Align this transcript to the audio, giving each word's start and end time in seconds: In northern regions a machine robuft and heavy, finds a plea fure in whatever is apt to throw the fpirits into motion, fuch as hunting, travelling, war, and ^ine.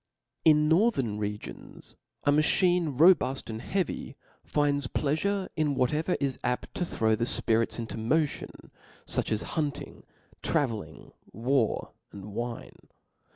In 0.43 0.67
northern 0.67 1.19
regions 1.19 1.93
a 2.23 2.31
machine 2.31 2.97
robuft 2.97 3.51
and 3.51 3.61
heavy, 3.61 4.15
finds 4.43 4.87
a 4.87 4.89
plea 4.89 5.13
fure 5.15 5.47
in 5.55 5.75
whatever 5.75 6.17
is 6.19 6.39
apt 6.43 6.73
to 6.73 6.83
throw 6.85 7.13
the 7.15 7.25
fpirits 7.25 7.77
into 7.77 7.97
motion, 7.99 8.71
fuch 9.05 9.31
as 9.31 9.43
hunting, 9.53 10.01
travelling, 10.41 11.11
war, 11.31 11.91
and 12.11 12.23
^ine. 12.23 12.85